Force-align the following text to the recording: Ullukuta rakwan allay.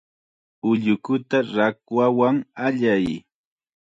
Ullukuta 0.69 1.37
rakwan 1.55 2.35
allay. 2.65 3.05